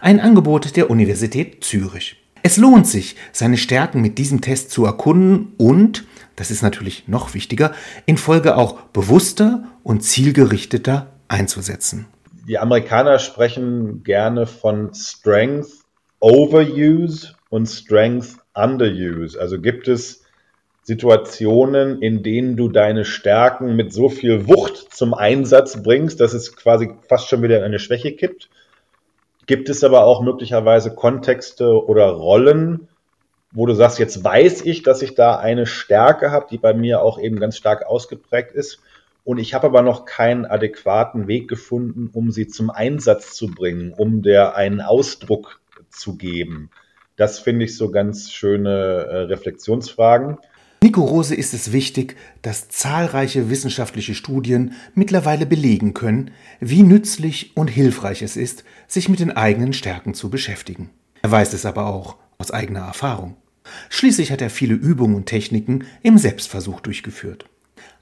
Ein 0.00 0.20
Angebot 0.20 0.76
der 0.76 0.90
Universität 0.90 1.64
Zürich. 1.64 2.16
Es 2.42 2.56
lohnt 2.56 2.86
sich, 2.86 3.16
seine 3.32 3.58
Stärken 3.58 4.00
mit 4.00 4.18
diesem 4.18 4.40
Test 4.40 4.70
zu 4.70 4.84
erkunden 4.84 5.52
und, 5.58 6.04
das 6.36 6.50
ist 6.50 6.62
natürlich 6.62 7.06
noch 7.06 7.34
wichtiger, 7.34 7.72
in 8.06 8.16
Folge 8.16 8.56
auch 8.56 8.80
bewusster 8.92 9.64
und 9.82 10.02
zielgerichteter 10.02 11.08
einzusetzen. 11.28 12.06
Die 12.48 12.58
Amerikaner 12.58 13.18
sprechen 13.18 14.02
gerne 14.02 14.46
von 14.46 14.94
Strength 14.94 15.68
Overuse 16.20 17.34
und 17.50 17.66
Strength 17.66 18.36
Underuse. 18.54 19.38
Also 19.38 19.60
gibt 19.60 19.88
es 19.88 20.22
Situationen, 20.82 22.02
in 22.02 22.22
denen 22.22 22.56
du 22.56 22.68
deine 22.68 23.04
Stärken 23.04 23.76
mit 23.76 23.92
so 23.92 24.08
viel 24.08 24.48
Wucht 24.48 24.94
zum 24.94 25.14
Einsatz 25.14 25.82
bringst, 25.82 26.20
dass 26.20 26.32
es 26.32 26.56
quasi 26.56 26.90
fast 27.08 27.28
schon 27.28 27.42
wieder 27.42 27.58
in 27.58 27.64
eine 27.64 27.78
Schwäche 27.78 28.12
kippt. 28.12 28.48
Gibt 29.50 29.68
es 29.68 29.82
aber 29.82 30.04
auch 30.04 30.22
möglicherweise 30.22 30.94
Kontexte 30.94 31.84
oder 31.84 32.06
Rollen, 32.10 32.86
wo 33.50 33.66
du 33.66 33.74
sagst, 33.74 33.98
jetzt 33.98 34.22
weiß 34.22 34.64
ich, 34.64 34.84
dass 34.84 35.02
ich 35.02 35.16
da 35.16 35.38
eine 35.38 35.66
Stärke 35.66 36.30
habe, 36.30 36.46
die 36.48 36.56
bei 36.56 36.72
mir 36.72 37.02
auch 37.02 37.18
eben 37.18 37.40
ganz 37.40 37.56
stark 37.56 37.84
ausgeprägt 37.84 38.52
ist. 38.52 38.78
Und 39.24 39.38
ich 39.38 39.52
habe 39.52 39.66
aber 39.66 39.82
noch 39.82 40.04
keinen 40.04 40.46
adäquaten 40.46 41.26
Weg 41.26 41.48
gefunden, 41.48 42.10
um 42.12 42.30
sie 42.30 42.46
zum 42.46 42.70
Einsatz 42.70 43.34
zu 43.34 43.48
bringen, 43.48 43.92
um 43.92 44.22
der 44.22 44.54
einen 44.54 44.80
Ausdruck 44.80 45.58
zu 45.88 46.16
geben. 46.16 46.70
Das 47.16 47.40
finde 47.40 47.64
ich 47.64 47.76
so 47.76 47.90
ganz 47.90 48.30
schöne 48.30 48.70
äh, 48.70 49.16
Reflexionsfragen. 49.22 50.38
Nico 50.82 51.02
Rose 51.02 51.34
ist 51.34 51.52
es 51.52 51.72
wichtig, 51.72 52.16
dass 52.40 52.70
zahlreiche 52.70 53.50
wissenschaftliche 53.50 54.14
Studien 54.14 54.72
mittlerweile 54.94 55.44
belegen 55.44 55.92
können, 55.92 56.30
wie 56.58 56.82
nützlich 56.82 57.54
und 57.54 57.68
hilfreich 57.68 58.22
es 58.22 58.34
ist, 58.34 58.64
sich 58.88 59.10
mit 59.10 59.20
den 59.20 59.30
eigenen 59.30 59.74
Stärken 59.74 60.14
zu 60.14 60.30
beschäftigen. 60.30 60.88
Er 61.20 61.30
weiß 61.30 61.52
es 61.52 61.66
aber 61.66 61.86
auch 61.86 62.16
aus 62.38 62.50
eigener 62.50 62.80
Erfahrung. 62.80 63.36
Schließlich 63.90 64.32
hat 64.32 64.40
er 64.40 64.48
viele 64.48 64.72
Übungen 64.72 65.16
und 65.16 65.26
Techniken 65.26 65.84
im 66.02 66.16
Selbstversuch 66.16 66.80
durchgeführt. 66.80 67.44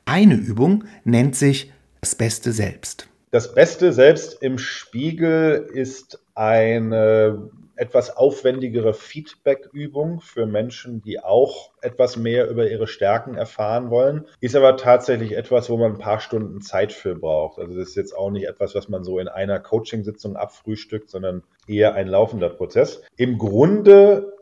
Eine 0.04 0.36
Übung 0.36 0.84
nennt 1.02 1.34
sich 1.34 1.72
das 2.00 2.14
Beste 2.14 2.52
Selbst. 2.52 3.08
Das 3.32 3.54
Beste 3.54 3.92
Selbst 3.92 4.40
im 4.40 4.56
Spiegel 4.56 5.68
ist 5.74 6.20
eine 6.36 7.50
etwas 7.78 8.16
aufwendigere 8.16 8.92
Feedback-Übung 8.92 10.20
für 10.20 10.46
Menschen, 10.46 11.00
die 11.00 11.20
auch 11.20 11.70
etwas 11.80 12.16
mehr 12.16 12.50
über 12.50 12.68
ihre 12.68 12.88
Stärken 12.88 13.36
erfahren 13.36 13.90
wollen. 13.90 14.26
Ist 14.40 14.56
aber 14.56 14.76
tatsächlich 14.76 15.36
etwas, 15.36 15.70
wo 15.70 15.76
man 15.76 15.92
ein 15.92 15.98
paar 15.98 16.20
Stunden 16.20 16.60
Zeit 16.60 16.92
für 16.92 17.14
braucht. 17.14 17.58
Also 17.58 17.78
das 17.78 17.90
ist 17.90 17.94
jetzt 17.94 18.16
auch 18.16 18.30
nicht 18.30 18.48
etwas, 18.48 18.74
was 18.74 18.88
man 18.88 19.04
so 19.04 19.18
in 19.18 19.28
einer 19.28 19.60
Coaching-Sitzung 19.60 20.36
abfrühstückt, 20.36 21.08
sondern 21.08 21.44
eher 21.68 21.94
ein 21.94 22.08
laufender 22.08 22.50
Prozess. 22.50 23.02
Im 23.16 23.38
Grunde 23.38 24.32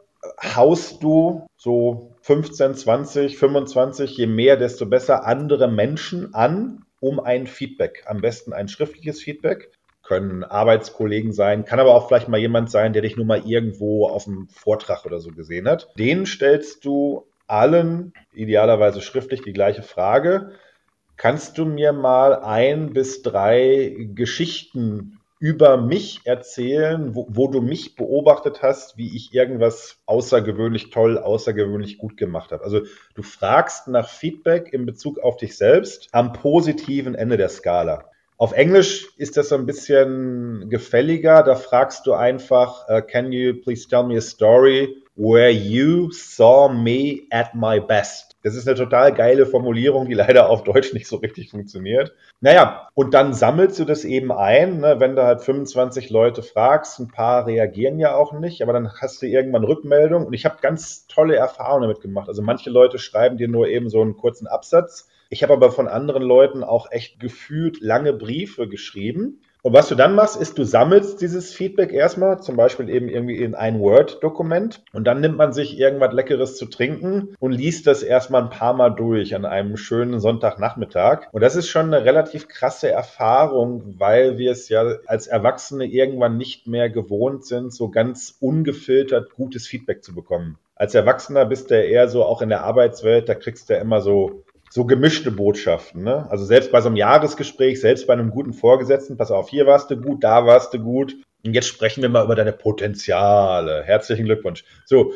haust 0.43 1.03
du 1.03 1.47
so 1.57 2.15
15, 2.23 2.75
20, 2.75 3.37
25, 3.37 4.17
je 4.17 4.27
mehr, 4.27 4.57
desto 4.57 4.87
besser 4.87 5.27
andere 5.27 5.69
Menschen 5.69 6.35
an, 6.35 6.85
um 7.01 7.21
ein 7.21 7.47
Feedback, 7.47 8.05
am 8.07 8.21
besten 8.21 8.53
ein 8.53 8.69
schriftliches 8.69 9.23
Feedback 9.23 9.71
können 10.07 10.45
Arbeitskollegen 10.45 11.33
sein, 11.33 11.65
kann 11.65 11.81
aber 11.81 11.95
auch 11.95 12.09
vielleicht 12.09 12.29
mal 12.29 12.39
jemand 12.39 12.71
sein, 12.71 12.93
der 12.93 13.03
dich 13.03 13.17
nur 13.17 13.27
mal 13.27 13.43
irgendwo 13.45 14.07
auf 14.07 14.27
einem 14.27 14.49
Vortrag 14.49 15.05
oder 15.05 15.19
so 15.21 15.31
gesehen 15.31 15.69
hat. 15.69 15.89
Den 15.99 16.27
stellst 16.27 16.85
du 16.85 17.27
allen 17.47 18.13
idealerweise 18.33 19.01
schriftlich 19.01 19.43
die 19.43 19.53
gleiche 19.53 19.83
Frage. 19.83 20.53
Kannst 21.17 21.59
du 21.59 21.65
mir 21.65 21.93
mal 21.93 22.35
ein 22.43 22.93
bis 22.93 23.23
drei 23.23 23.97
Geschichten 24.15 25.19
über 25.39 25.77
mich 25.77 26.21
erzählen, 26.25 27.15
wo, 27.15 27.27
wo, 27.29 27.49
du 27.49 27.61
mich 27.61 27.95
beobachtet 27.95 28.63
hast, 28.63 28.97
wie 28.97 29.15
ich 29.15 29.35
irgendwas 29.35 29.99
außergewöhnlich 30.07 30.91
toll, 30.91 31.19
außergewöhnlich 31.19 31.99
gut 31.99 32.17
gemacht 32.17 32.53
habe. 32.53 32.65
Also 32.65 32.81
du 33.15 33.23
fragst 33.23 33.89
nach 33.89 34.09
Feedback 34.09 34.73
in 34.73 34.87
Bezug 34.87 35.19
auf 35.19 35.37
dich 35.37 35.57
selbst 35.57 36.09
am 36.13 36.33
positiven 36.33 37.15
Ende 37.15 37.37
der 37.37 37.51
Skala. 37.51 38.11
Auf 38.39 38.53
Englisch 38.53 39.09
ist 39.17 39.39
das 39.39 39.49
so 39.49 39.55
ein 39.55 39.65
bisschen 39.65 40.69
gefälliger. 40.69 41.43
Da 41.43 41.55
fragst 41.55 42.07
du 42.07 42.13
einfach, 42.13 42.87
uh, 42.91 43.01
can 43.01 43.33
you 43.33 43.55
please 43.55 43.89
tell 43.89 44.03
me 44.03 44.19
a 44.19 44.21
story 44.21 45.03
where 45.15 45.51
you 45.51 46.11
saw 46.11 46.69
me 46.69 47.23
at 47.31 47.55
my 47.55 47.81
best? 47.81 48.37
Das 48.43 48.55
ist 48.55 48.69
eine 48.69 48.77
total 48.77 49.15
geile 49.15 49.47
Formulierung, 49.47 50.07
die 50.07 50.15
leider 50.15 50.51
auf 50.51 50.65
Deutsch 50.65 50.93
nicht 50.93 51.09
so 51.09 51.17
richtig 51.17 51.51
funktioniert. 51.51 52.13
Naja, 52.43 52.89
und 52.93 53.15
dann 53.15 53.33
sammelst 53.33 53.79
du 53.79 53.87
das 53.87 54.05
eben 54.05 54.31
ein, 54.31 54.81
ne? 54.81 55.01
wenn 55.01 55.17
du 55.17 55.25
halt 55.25 55.41
25 55.41 56.11
Leute 56.11 56.43
fragst, 56.43 57.01
ein 57.01 57.09
paar 57.09 57.47
reagieren 57.47 57.99
ja 57.99 58.15
auch 58.15 58.35
nicht, 58.35 58.61
aber 58.61 58.75
dann 58.75 58.93
hast 59.01 59.23
du 59.23 59.27
irgendwann 59.27 59.65
Rückmeldung 59.65 60.27
und 60.27 60.35
ich 60.35 60.45
habe 60.45 60.59
ganz 60.61 61.07
tolle 61.07 61.37
Erfahrungen 61.37 61.83
damit 61.83 62.03
gemacht. 62.03 62.29
Also 62.29 62.43
manche 62.43 62.69
Leute 62.69 62.99
schreiben 62.99 63.39
dir 63.39 63.49
nur 63.49 63.67
eben 63.69 63.89
so 63.89 64.03
einen 64.03 64.19
kurzen 64.19 64.47
Absatz 64.47 65.09
ich 65.29 65.43
habe 65.43 65.53
aber 65.53 65.73
von 65.73 65.89
anderen 65.89 66.23
Leuten 66.23 66.63
auch 66.63 66.91
echt 66.91 67.21
gefühlt 67.21 67.81
lange 67.81 68.13
Briefe 68.13 68.69
geschrieben. 68.69 69.41
Und 69.67 69.73
was 69.73 69.89
du 69.89 69.97
dann 69.97 70.15
machst, 70.15 70.41
ist, 70.41 70.59
du 70.59 70.65
sammelst 70.65 71.21
dieses 71.21 71.53
Feedback 71.53 71.93
erstmal, 71.93 72.41
zum 72.41 72.55
Beispiel 72.55 72.89
eben 72.89 73.09
irgendwie 73.09 73.43
in 73.43 73.57
ein 73.57 73.81
Word-Dokument. 73.81 74.85
Und 74.93 75.09
dann 75.09 75.21
nimmt 75.21 75.37
man 75.37 75.53
sich 75.53 75.77
irgendwas 75.77 76.13
Leckeres 76.13 76.57
zu 76.57 76.67
trinken 76.67 77.35
und 77.41 77.51
liest 77.51 77.89
das 77.89 78.05
erstmal 78.05 78.43
ein 78.43 78.51
paar 78.51 78.75
Mal 78.75 78.91
durch 78.91 79.35
an 79.35 79.45
einem 79.45 79.77
schönen 79.77 80.21
Sonntagnachmittag. 80.21 81.27
Und 81.33 81.41
das 81.41 81.57
ist 81.57 81.69
schon 81.69 81.93
eine 81.93 82.05
relativ 82.05 82.47
krasse 82.47 82.91
Erfahrung, 82.91 83.97
weil 83.99 84.39
wir 84.39 84.53
es 84.53 84.69
ja 84.69 84.85
als 85.07 85.27
Erwachsene 85.27 85.87
irgendwann 85.87 86.37
nicht 86.37 86.69
mehr 86.69 86.89
gewohnt 86.89 87.45
sind, 87.45 87.75
so 87.75 87.89
ganz 87.89 88.37
ungefiltert 88.39 89.35
gutes 89.35 89.67
Feedback 89.67 90.05
zu 90.05 90.15
bekommen. 90.15 90.59
Als 90.77 90.95
Erwachsener 90.95 91.47
bist 91.47 91.73
du 91.73 91.75
eher 91.75 92.09
so 92.09 92.23
auch 92.25 92.41
in 92.43 92.51
der 92.51 92.63
Arbeitswelt, 92.63 93.29
da 93.29 93.35
kriegst 93.35 93.69
du 93.69 93.75
ja 93.75 93.81
immer 93.81 94.01
so 94.01 94.45
so 94.77 94.85
gemischte 94.85 95.31
Botschaften. 95.31 96.05
Ne? 96.05 96.31
Also 96.31 96.45
selbst 96.45 96.71
bei 96.71 96.83
so 96.83 96.89
einem 96.89 96.97
Jahresgespräch, 96.97 97.81
selbst 97.81 98.07
bei 98.07 98.13
einem 98.13 98.31
guten 98.31 98.53
Vorgesetzten, 98.53 99.17
pass 99.17 99.31
auf, 99.31 99.49
hier 99.49 99.67
warst 99.67 99.91
du 99.91 99.97
gut, 99.97 100.23
da 100.23 100.45
warst 100.45 100.75
du 100.75 100.79
gut. 100.79 101.17
Und 101.47 101.55
jetzt 101.55 101.67
sprechen 101.67 102.03
wir 102.03 102.11
mal 102.11 102.27
über 102.27 102.35
deine 102.35 102.53
Potenziale. 102.53 103.85
Herzlichen 103.85 104.27
Glückwunsch. 104.27 104.65
So. 104.85 105.15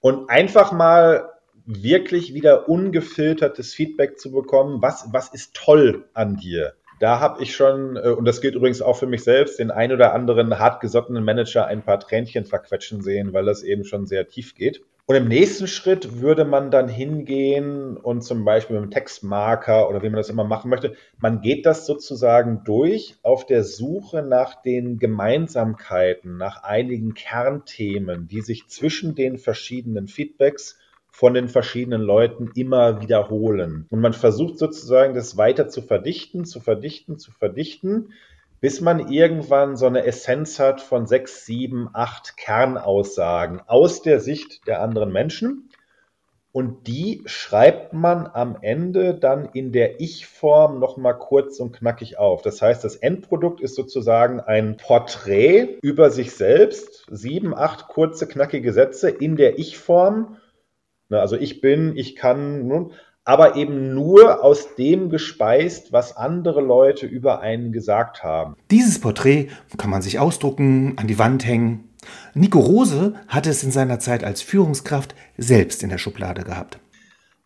Und 0.00 0.28
einfach 0.28 0.72
mal 0.72 1.30
wirklich 1.66 2.34
wieder 2.34 2.68
ungefiltertes 2.68 3.74
Feedback 3.74 4.18
zu 4.18 4.32
bekommen. 4.32 4.82
Was, 4.82 5.06
was 5.12 5.28
ist 5.28 5.54
toll 5.54 6.06
an 6.12 6.36
dir? 6.36 6.72
Da 6.98 7.20
habe 7.20 7.40
ich 7.44 7.54
schon, 7.54 7.94
äh, 7.94 8.08
und 8.08 8.24
das 8.24 8.40
gilt 8.40 8.56
übrigens 8.56 8.82
auch 8.82 8.96
für 8.96 9.06
mich 9.06 9.22
selbst, 9.22 9.60
den 9.60 9.70
ein 9.70 9.92
oder 9.92 10.14
anderen 10.14 10.58
hartgesottenen 10.58 11.22
Manager 11.22 11.64
ein 11.68 11.82
paar 11.82 12.00
Tränchen 12.00 12.44
verquetschen 12.44 13.02
sehen, 13.02 13.32
weil 13.32 13.44
das 13.44 13.62
eben 13.62 13.84
schon 13.84 14.06
sehr 14.06 14.26
tief 14.26 14.56
geht. 14.56 14.82
Und 15.08 15.14
im 15.14 15.28
nächsten 15.28 15.68
Schritt 15.68 16.20
würde 16.20 16.44
man 16.44 16.72
dann 16.72 16.88
hingehen 16.88 17.96
und 17.96 18.22
zum 18.22 18.44
Beispiel 18.44 18.74
mit 18.74 18.82
einem 18.82 18.90
Textmarker 18.90 19.88
oder 19.88 20.02
wie 20.02 20.08
man 20.08 20.16
das 20.16 20.30
immer 20.30 20.42
machen 20.42 20.68
möchte, 20.68 20.96
man 21.18 21.40
geht 21.42 21.64
das 21.64 21.86
sozusagen 21.86 22.62
durch 22.64 23.14
auf 23.22 23.46
der 23.46 23.62
Suche 23.62 24.22
nach 24.22 24.60
den 24.62 24.98
Gemeinsamkeiten, 24.98 26.36
nach 26.36 26.64
einigen 26.64 27.14
Kernthemen, 27.14 28.26
die 28.26 28.40
sich 28.40 28.66
zwischen 28.66 29.14
den 29.14 29.38
verschiedenen 29.38 30.08
Feedbacks 30.08 30.76
von 31.08 31.34
den 31.34 31.48
verschiedenen 31.48 32.02
Leuten 32.02 32.50
immer 32.56 33.00
wiederholen. 33.00 33.86
Und 33.90 34.00
man 34.00 34.12
versucht 34.12 34.58
sozusagen 34.58 35.14
das 35.14 35.36
weiter 35.36 35.68
zu 35.68 35.82
verdichten, 35.82 36.44
zu 36.44 36.58
verdichten, 36.58 37.16
zu 37.16 37.30
verdichten, 37.30 38.12
bis 38.60 38.80
man 38.80 39.12
irgendwann 39.12 39.76
so 39.76 39.86
eine 39.86 40.04
Essenz 40.04 40.58
hat 40.58 40.80
von 40.80 41.06
sechs, 41.06 41.44
sieben, 41.44 41.88
acht 41.92 42.36
Kernaussagen 42.36 43.60
aus 43.66 44.02
der 44.02 44.20
Sicht 44.20 44.66
der 44.66 44.82
anderen 44.82 45.12
Menschen. 45.12 45.70
Und 46.52 46.86
die 46.86 47.22
schreibt 47.26 47.92
man 47.92 48.26
am 48.26 48.56
Ende 48.62 49.12
dann 49.14 49.44
in 49.52 49.72
der 49.72 50.00
Ich-Form 50.00 50.78
nochmal 50.78 51.18
kurz 51.18 51.60
und 51.60 51.76
knackig 51.76 52.18
auf. 52.18 52.40
Das 52.40 52.62
heißt, 52.62 52.82
das 52.82 52.96
Endprodukt 52.96 53.60
ist 53.60 53.74
sozusagen 53.74 54.40
ein 54.40 54.78
Porträt 54.78 55.76
über 55.82 56.08
sich 56.08 56.32
selbst, 56.32 57.04
sieben, 57.10 57.54
acht 57.54 57.88
kurze, 57.88 58.26
knackige 58.26 58.72
Sätze 58.72 59.10
in 59.10 59.36
der 59.36 59.58
Ich-Form. 59.58 60.38
Also 61.10 61.36
ich 61.36 61.60
bin, 61.60 61.94
ich 61.94 62.16
kann, 62.16 62.90
aber 63.26 63.56
eben 63.56 63.92
nur 63.92 64.42
aus 64.42 64.76
dem 64.76 65.10
gespeist, 65.10 65.92
was 65.92 66.16
andere 66.16 66.62
Leute 66.62 67.06
über 67.06 67.40
einen 67.40 67.72
gesagt 67.72 68.22
haben. 68.22 68.56
Dieses 68.70 69.00
Porträt 69.00 69.48
kann 69.76 69.90
man 69.90 70.00
sich 70.00 70.20
ausdrucken, 70.20 70.94
an 70.96 71.08
die 71.08 71.18
Wand 71.18 71.44
hängen. 71.44 71.90
Nico 72.34 72.60
Rose 72.60 73.14
hatte 73.26 73.50
es 73.50 73.64
in 73.64 73.72
seiner 73.72 73.98
Zeit 73.98 74.22
als 74.22 74.42
Führungskraft 74.42 75.16
selbst 75.36 75.82
in 75.82 75.90
der 75.90 75.98
Schublade 75.98 76.44
gehabt. 76.44 76.78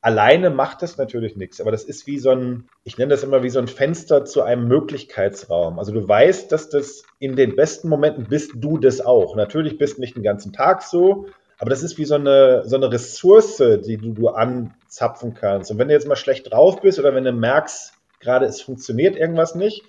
Alleine 0.03 0.51
macht 0.51 0.83
das 0.83 0.99
natürlich 0.99 1.37
nichts, 1.37 1.63
aber 1.63 1.71
das 1.71 1.85
ist 1.85 2.07
wie 2.07 2.19
so 2.19 2.31
ein, 2.31 2.69
ich 2.85 2.99
nenne 2.99 3.11
das 3.11 3.23
immer 3.23 3.43
wie 3.43 3.51
so 3.51 3.59
ein 3.59 3.69
Fenster 3.69 4.27
zu 4.27 4.43
einem 4.43 4.69
Möglichkeitsraum. 4.69 5.79
Also 5.79 5.93
du 5.93 6.07
weißt, 6.07 6.53
dass 6.53 6.69
das 6.69 7.05
in 7.19 7.37
den 7.37 7.57
besten 7.57 7.89
Momenten 7.89 8.27
bist 8.29 8.53
du 8.55 8.77
das 8.77 9.01
auch. 9.01 9.35
Natürlich 9.35 9.79
bist 9.79 9.97
du 9.97 10.03
nicht 10.03 10.17
den 10.17 10.23
ganzen 10.23 10.53
Tag 10.53 10.83
so, 10.83 11.27
aber 11.61 11.69
das 11.69 11.83
ist 11.83 11.99
wie 11.99 12.07
so 12.07 12.15
eine, 12.15 12.63
so 12.65 12.77
eine 12.77 12.91
Ressource, 12.91 13.63
die 13.87 13.99
du, 13.99 14.13
du 14.13 14.29
anzapfen 14.29 15.35
kannst. 15.35 15.71
Und 15.71 15.79
wenn 15.79 15.89
du 15.89 15.95
jetzt 15.95 16.09
mal 16.09 16.17
schlecht 16.17 16.51
drauf 16.51 16.81
bist 16.81 16.99
oder 16.99 17.15
wenn 17.15 17.25
du 17.25 17.33
merkst, 17.33 17.93
gerade 18.19 18.47
es 18.47 18.63
funktioniert 18.63 19.15
irgendwas 19.15 19.55
nicht, 19.55 19.85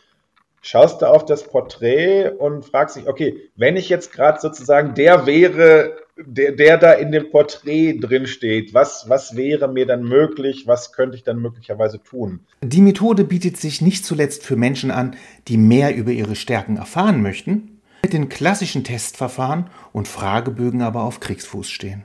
schaust 0.61 1.01
du 1.01 1.05
auf 1.05 1.23
das 1.23 1.43
Porträt 1.43 2.29
und 2.29 2.65
fragst 2.65 2.97
dich, 2.97 3.07
okay, 3.07 3.49
wenn 3.55 3.77
ich 3.77 3.87
jetzt 3.87 4.11
gerade 4.11 4.41
sozusagen 4.41 4.95
der 4.95 5.25
wäre, 5.25 5.95
der, 6.17 6.51
der 6.51 6.77
da 6.77 6.91
in 6.91 7.13
dem 7.13 7.29
Porträt 7.31 7.99
drin 8.01 8.27
steht, 8.27 8.73
was, 8.73 9.07
was 9.07 9.37
wäre 9.37 9.69
mir 9.69 9.85
dann 9.85 10.03
möglich, 10.03 10.67
was 10.67 10.91
könnte 10.91 11.15
ich 11.15 11.23
dann 11.23 11.39
möglicherweise 11.39 12.03
tun? 12.03 12.41
Die 12.61 12.81
Methode 12.81 13.23
bietet 13.23 13.55
sich 13.55 13.79
nicht 13.79 14.05
zuletzt 14.05 14.45
für 14.45 14.57
Menschen 14.57 14.91
an, 14.91 15.15
die 15.47 15.55
mehr 15.55 15.95
über 15.95 16.11
ihre 16.11 16.35
Stärken 16.35 16.75
erfahren 16.75 17.21
möchten, 17.21 17.80
mit 18.11 18.23
den 18.23 18.29
klassischen 18.29 18.83
Testverfahren 18.83 19.69
und 19.93 20.05
Fragebögen 20.05 20.81
aber 20.81 21.03
auf 21.03 21.21
Kriegsfuß 21.21 21.69
stehen 21.69 22.03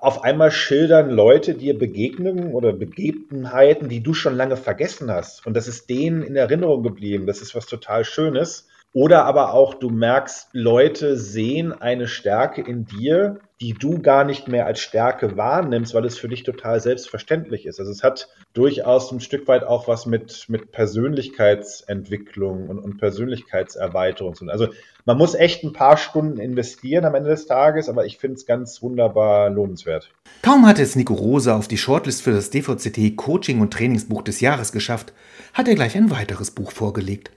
auf 0.00 0.24
einmal 0.24 0.50
schildern 0.50 1.10
Leute 1.10 1.54
dir 1.54 1.78
Begegnungen 1.78 2.52
oder 2.52 2.72
Begebenheiten, 2.72 3.88
die 3.88 4.02
du 4.02 4.14
schon 4.14 4.34
lange 4.34 4.56
vergessen 4.56 5.12
hast. 5.12 5.46
Und 5.46 5.54
das 5.56 5.68
ist 5.68 5.88
denen 5.88 6.22
in 6.22 6.34
Erinnerung 6.34 6.82
geblieben. 6.82 7.28
Das 7.28 7.40
ist 7.40 7.54
was 7.54 7.66
total 7.66 8.04
Schönes. 8.04 8.66
Oder 8.92 9.26
aber 9.26 9.54
auch, 9.54 9.74
du 9.74 9.88
merkst, 9.88 10.48
Leute 10.50 11.16
sehen 11.16 11.72
eine 11.72 12.08
Stärke 12.08 12.62
in 12.62 12.84
dir, 12.84 13.38
die 13.60 13.72
du 13.72 14.02
gar 14.02 14.24
nicht 14.24 14.48
mehr 14.48 14.66
als 14.66 14.80
Stärke 14.80 15.36
wahrnimmst, 15.36 15.94
weil 15.94 16.04
es 16.04 16.18
für 16.18 16.28
dich 16.28 16.42
total 16.42 16.80
selbstverständlich 16.80 17.64
ist. 17.64 17.80
Also 17.80 17.90
es 17.90 18.02
hat 18.02 18.28
durchaus 18.52 19.10
ein 19.12 19.20
Stück 19.20 19.48
weit 19.48 19.64
auch 19.64 19.88
was 19.88 20.04
mit, 20.04 20.44
mit 20.48 20.72
Persönlichkeitsentwicklung 20.72 22.68
und, 22.68 22.78
und 22.78 22.98
Persönlichkeitserweiterung 22.98 24.34
zu 24.34 24.40
tun. 24.40 24.50
Also 24.50 24.68
man 25.06 25.16
muss 25.16 25.34
echt 25.34 25.64
ein 25.64 25.72
paar 25.72 25.96
Stunden 25.96 26.38
investieren 26.38 27.06
am 27.06 27.14
Ende 27.14 27.30
des 27.30 27.46
Tages, 27.46 27.88
aber 27.88 28.04
ich 28.04 28.18
finde 28.18 28.36
es 28.36 28.44
ganz 28.44 28.82
wunderbar 28.82 29.48
lohnenswert. 29.48 30.10
Kaum 30.42 30.66
hatte 30.66 30.82
es 30.82 30.94
Nico 30.94 31.14
Rose 31.14 31.54
auf 31.54 31.66
die 31.66 31.78
Shortlist 31.78 32.20
für 32.22 32.32
das 32.32 32.50
DVCT 32.50 33.16
Coaching 33.16 33.60
und 33.60 33.72
Trainingsbuch 33.72 34.22
des 34.22 34.40
Jahres 34.40 34.70
geschafft, 34.70 35.14
hat 35.54 35.66
er 35.66 35.76
gleich 35.76 35.96
ein 35.96 36.10
weiteres 36.10 36.50
Buch 36.50 36.72
vorgelegt. 36.72 37.30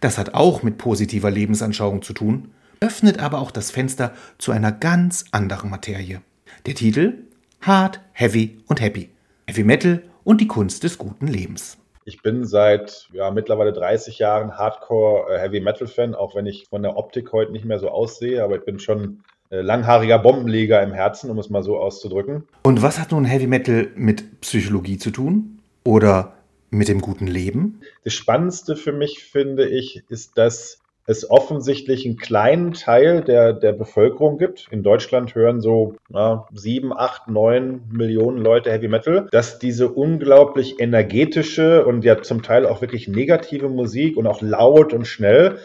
Das 0.00 0.18
hat 0.18 0.34
auch 0.34 0.62
mit 0.62 0.76
positiver 0.76 1.30
Lebensanschauung 1.30 2.02
zu 2.02 2.12
tun, 2.12 2.50
öffnet 2.84 3.18
aber 3.18 3.38
auch 3.38 3.50
das 3.50 3.70
Fenster 3.70 4.12
zu 4.36 4.52
einer 4.52 4.70
ganz 4.70 5.24
anderen 5.32 5.70
Materie. 5.70 6.20
Der 6.66 6.74
Titel 6.74 7.24
Hard, 7.62 8.00
Heavy 8.12 8.58
und 8.66 8.82
Happy. 8.82 9.08
Heavy 9.46 9.64
Metal 9.64 10.02
und 10.22 10.42
die 10.42 10.46
Kunst 10.46 10.84
des 10.84 10.98
guten 10.98 11.26
Lebens. 11.26 11.78
Ich 12.04 12.20
bin 12.20 12.44
seit 12.44 13.08
ja, 13.14 13.30
mittlerweile 13.30 13.72
30 13.72 14.18
Jahren 14.18 14.58
Hardcore 14.58 15.34
äh, 15.34 15.38
Heavy 15.38 15.60
Metal 15.60 15.86
Fan, 15.86 16.14
auch 16.14 16.34
wenn 16.34 16.44
ich 16.44 16.66
von 16.68 16.82
der 16.82 16.98
Optik 16.98 17.32
heute 17.32 17.52
nicht 17.52 17.64
mehr 17.64 17.78
so 17.78 17.88
aussehe, 17.88 18.44
aber 18.44 18.56
ich 18.56 18.64
bin 18.66 18.78
schon 18.78 19.24
äh, 19.48 19.62
langhaariger 19.62 20.18
Bombenleger 20.18 20.82
im 20.82 20.92
Herzen, 20.92 21.30
um 21.30 21.38
es 21.38 21.48
mal 21.48 21.62
so 21.62 21.78
auszudrücken. 21.78 22.44
Und 22.64 22.82
was 22.82 22.98
hat 22.98 23.12
nun 23.12 23.24
Heavy 23.24 23.46
Metal 23.46 23.88
mit 23.94 24.42
Psychologie 24.42 24.98
zu 24.98 25.10
tun? 25.10 25.60
Oder 25.84 26.34
mit 26.68 26.88
dem 26.88 27.00
guten 27.00 27.26
Leben? 27.26 27.80
Das 28.04 28.12
Spannendste 28.12 28.76
für 28.76 28.92
mich, 28.92 29.24
finde 29.24 29.66
ich, 29.66 30.02
ist, 30.10 30.36
dass 30.36 30.80
es 31.06 31.30
offensichtlich 31.30 32.06
einen 32.06 32.16
kleinen 32.16 32.72
Teil 32.72 33.22
der, 33.22 33.52
der 33.52 33.72
Bevölkerung 33.72 34.38
gibt. 34.38 34.68
In 34.70 34.82
Deutschland 34.82 35.34
hören 35.34 35.60
so 35.60 35.96
na, 36.08 36.46
sieben, 36.52 36.96
acht, 36.96 37.28
neun 37.28 37.82
Millionen 37.90 38.38
Leute 38.38 38.70
Heavy 38.70 38.88
Metal, 38.88 39.28
dass 39.30 39.58
diese 39.58 39.88
unglaublich 39.88 40.80
energetische 40.80 41.84
und 41.84 42.04
ja 42.04 42.22
zum 42.22 42.42
Teil 42.42 42.64
auch 42.66 42.80
wirklich 42.80 43.06
negative 43.06 43.68
Musik 43.68 44.16
und 44.16 44.26
auch 44.26 44.40
laut 44.40 44.94
und 44.94 45.06
schnell, 45.06 45.58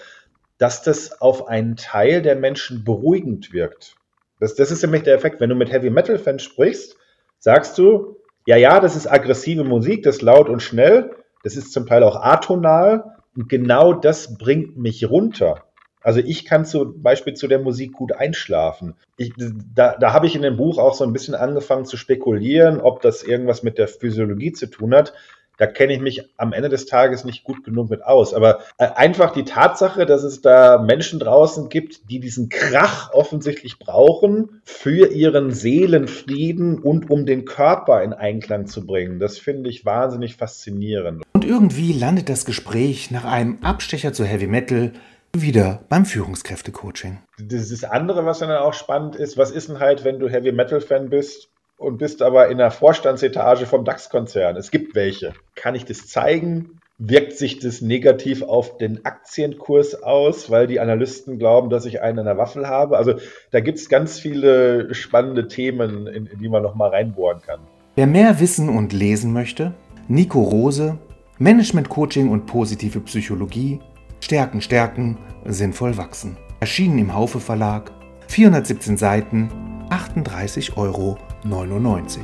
dass 0.57 0.83
das 0.83 1.21
auf 1.21 1.47
einen 1.47 1.77
Teil 1.77 2.21
der 2.21 2.35
Menschen 2.35 2.83
beruhigend 2.83 3.53
wirkt. 3.53 3.95
Das, 4.41 4.55
das 4.55 4.71
ist 4.71 4.81
nämlich 4.81 5.03
der 5.03 5.15
Effekt. 5.15 5.39
Wenn 5.39 5.49
du 5.49 5.55
mit 5.55 5.71
Heavy 5.71 5.89
Metal 5.89 6.17
Fans 6.17 6.43
sprichst, 6.43 6.97
sagst 7.39 7.77
du, 7.77 8.17
ja, 8.45 8.57
ja, 8.57 8.81
das 8.81 8.97
ist 8.97 9.07
aggressive 9.07 9.63
Musik, 9.63 10.03
das 10.03 10.17
ist 10.17 10.21
laut 10.21 10.49
und 10.49 10.61
schnell, 10.61 11.11
das 11.43 11.55
ist 11.55 11.71
zum 11.71 11.85
Teil 11.85 12.03
auch 12.03 12.17
atonal 12.17 13.18
und 13.39 13.47
genau 13.47 13.93
das 13.93 14.37
bringt 14.37 14.77
mich 14.77 15.09
runter. 15.09 15.63
Also 16.01 16.19
ich 16.19 16.43
kann 16.43 16.65
zum 16.65 17.01
Beispiel 17.01 17.35
zu 17.35 17.47
der 17.47 17.59
Musik 17.59 17.93
gut 17.93 18.11
einschlafen. 18.11 18.95
Ich, 19.15 19.31
da 19.73 19.95
da 19.97 20.11
habe 20.11 20.27
ich 20.27 20.35
in 20.35 20.41
dem 20.41 20.57
Buch 20.57 20.77
auch 20.77 20.93
so 20.93 21.05
ein 21.05 21.13
bisschen 21.13 21.35
angefangen 21.35 21.85
zu 21.85 21.95
spekulieren, 21.95 22.81
ob 22.81 23.01
das 23.01 23.23
irgendwas 23.23 23.63
mit 23.63 23.77
der 23.77 23.87
Physiologie 23.87 24.51
zu 24.51 24.67
tun 24.67 24.93
hat 24.93 25.13
da 25.59 25.67
kenne 25.67 25.93
ich 25.93 25.99
mich 25.99 26.23
am 26.37 26.53
Ende 26.53 26.69
des 26.69 26.85
Tages 26.85 27.25
nicht 27.25 27.43
gut 27.43 27.65
genug 27.65 27.89
mit 27.89 28.01
aus. 28.01 28.33
Aber 28.33 28.59
äh, 28.77 28.87
einfach 28.95 29.33
die 29.33 29.43
Tatsache, 29.43 30.05
dass 30.05 30.23
es 30.23 30.41
da 30.41 30.77
Menschen 30.81 31.19
draußen 31.19 31.67
gibt, 31.67 32.09
die 32.09 32.21
diesen 32.21 32.47
Krach 32.47 33.11
offensichtlich 33.13 33.77
brauchen 33.77 34.61
für 34.63 35.11
ihren 35.11 35.51
Seelenfrieden 35.51 36.79
und 36.79 37.09
um 37.09 37.25
den 37.25 37.43
Körper 37.43 38.01
in 38.01 38.13
Einklang 38.13 38.67
zu 38.67 38.85
bringen, 38.85 39.19
das 39.19 39.37
finde 39.37 39.69
ich 39.69 39.85
wahnsinnig 39.85 40.37
faszinierend. 40.37 41.23
Und 41.33 41.43
irgendwie 41.43 41.91
landet 41.91 42.29
das 42.29 42.45
Gespräch 42.45 43.11
nach 43.11 43.25
einem 43.25 43.59
Abstecher 43.61 44.13
zu 44.13 44.23
Heavy 44.23 44.47
Metal 44.47 44.93
wieder 45.33 45.83
beim 45.89 46.05
Führungskräftecoaching. 46.05 47.19
Das 47.37 47.83
andere, 47.83 48.25
was 48.25 48.39
dann 48.39 48.49
auch 48.51 48.73
spannend 48.73 49.17
ist, 49.17 49.37
was 49.37 49.51
ist 49.51 49.67
denn 49.67 49.79
halt, 49.79 50.05
wenn 50.05 50.19
du 50.19 50.29
Heavy 50.29 50.53
Metal 50.53 50.79
Fan 50.79 51.09
bist 51.09 51.49
und 51.79 51.97
bist 51.97 52.21
aber 52.21 52.49
in 52.49 52.57
der 52.57 52.71
Vorstandsetage 52.71 53.65
vom 53.65 53.85
DAX-Konzern. 53.85 54.57
Es 54.57 54.69
gibt 54.69 54.95
welche. 54.95 55.33
Kann 55.55 55.75
ich 55.75 55.85
das 55.85 56.07
zeigen? 56.07 56.79
Wirkt 56.97 57.37
sich 57.37 57.59
das 57.59 57.79
negativ 57.79 58.43
auf 58.43 58.77
den 58.77 59.05
Aktienkurs 59.05 60.03
aus, 60.03 60.51
weil 60.51 60.67
die 60.67 60.81
Analysten 60.81 61.39
glauben, 61.39 61.69
dass 61.69 61.85
ich 61.85 62.01
einen 62.01 62.19
an 62.19 62.25
der 62.25 62.37
Waffel 62.37 62.67
habe? 62.67 62.97
Also 62.97 63.13
da 63.51 63.61
gibt 63.61 63.79
es 63.79 63.87
ganz 63.87 64.19
viele 64.19 64.93
spannende 64.93 65.47
Themen, 65.47 66.07
in, 66.07 66.25
in 66.25 66.39
die 66.39 66.49
man 66.49 66.61
nochmal 66.61 66.89
reinbohren 66.89 67.41
kann. 67.41 67.61
Wer 67.95 68.07
mehr 68.07 68.41
wissen 68.41 68.67
und 68.67 68.91
lesen 68.91 69.31
möchte, 69.31 69.73
Nico 70.09 70.41
Rose, 70.41 70.97
Management 71.37 71.87
Coaching 71.87 72.29
und 72.29 72.45
positive 72.45 72.99
Psychologie, 72.99 73.79
Stärken, 74.19 74.59
Stärken, 74.59 75.17
sinnvoll 75.45 75.95
wachsen. 75.95 76.35
Erschienen 76.59 76.99
im 76.99 77.15
Haufe 77.15 77.39
Verlag, 77.39 77.93
417 78.27 78.97
Seiten, 78.97 79.49
38 79.89 80.75
Euro 80.75 81.17
99. 81.43 82.21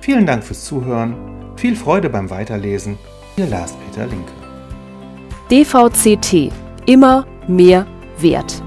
Vielen 0.00 0.26
Dank 0.26 0.44
fürs 0.44 0.64
Zuhören, 0.64 1.14
viel 1.56 1.76
Freude 1.76 2.08
beim 2.10 2.30
Weiterlesen, 2.30 2.98
Ihr 3.36 3.46
Lars 3.46 3.74
Peter 3.74 4.06
Linke. 4.06 4.32
DVCT. 5.50 6.52
Immer 6.86 7.26
mehr 7.48 7.86
Wert. 8.18 8.62